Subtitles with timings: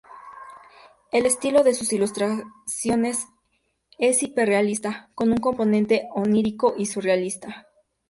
[1.11, 3.27] El estilo de sus ilustraciones
[3.99, 7.67] es hiperrealista, con un componente onírico y surrealista.